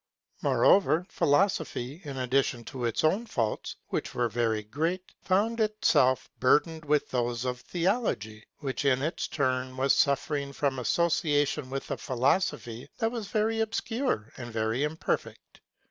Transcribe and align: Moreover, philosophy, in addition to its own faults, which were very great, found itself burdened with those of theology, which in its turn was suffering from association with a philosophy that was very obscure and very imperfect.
Moreover, 0.41 1.05
philosophy, 1.09 2.01
in 2.03 2.17
addition 2.17 2.63
to 2.63 2.85
its 2.85 3.03
own 3.03 3.27
faults, 3.27 3.75
which 3.89 4.15
were 4.15 4.29
very 4.29 4.63
great, 4.63 5.11
found 5.21 5.59
itself 5.59 6.27
burdened 6.39 6.83
with 6.85 7.11
those 7.11 7.45
of 7.45 7.61
theology, 7.61 8.47
which 8.61 8.83
in 8.83 9.03
its 9.03 9.27
turn 9.27 9.77
was 9.77 9.93
suffering 9.95 10.53
from 10.53 10.79
association 10.79 11.69
with 11.69 11.91
a 11.91 11.97
philosophy 11.97 12.89
that 12.97 13.11
was 13.11 13.27
very 13.27 13.59
obscure 13.59 14.33
and 14.37 14.51
very 14.51 14.83
imperfect. 14.83 15.61